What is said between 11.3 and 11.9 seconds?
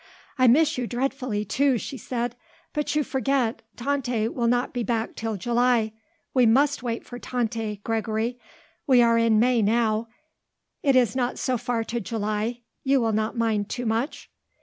so far